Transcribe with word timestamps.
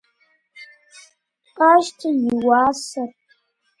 Къащтэ 1.55 2.09
и 2.33 2.35
уасэр. 2.45 3.09